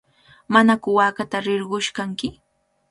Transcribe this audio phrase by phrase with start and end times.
[0.53, 2.27] ¿Manaku waakata rirqush kanki?